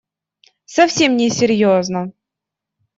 Совсем 0.65 1.15
не 1.15 1.29
серьезно. 1.29 2.11